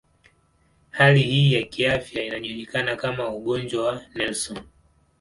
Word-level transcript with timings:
Hali 0.89 1.21
hii 1.23 1.53
ya 1.53 1.63
kiafya 1.63 2.23
inajulikana 2.25 2.95
kama 2.95 3.29
ugonjwa 3.29 3.85
wa 3.87 4.01
Nelson. 4.15 4.59